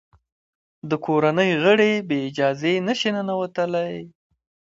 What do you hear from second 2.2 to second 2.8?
اجازې